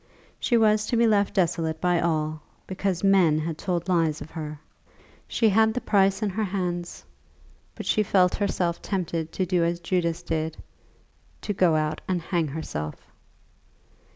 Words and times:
She 0.39 0.57
was 0.57 0.87
to 0.87 0.97
be 0.97 1.05
left 1.05 1.35
desolate 1.35 1.79
by 1.79 1.99
all, 2.01 2.41
because 2.65 3.03
men 3.03 3.37
had 3.37 3.55
told 3.55 3.87
lies 3.87 4.19
of 4.19 4.31
her! 4.31 4.59
She 5.27 5.49
had 5.49 5.75
the 5.75 5.79
price 5.81 6.23
in 6.23 6.31
her 6.31 6.43
hands, 6.43 7.05
but 7.75 7.85
she 7.85 8.01
felt 8.01 8.33
herself 8.33 8.81
tempted 8.81 9.31
to 9.31 9.45
do 9.45 9.63
as 9.63 9.79
Judas 9.79 10.23
did, 10.23 10.57
to 11.41 11.53
go 11.53 11.75
out 11.75 12.01
and 12.07 12.19
hang 12.19 12.47
herself. 12.47 12.95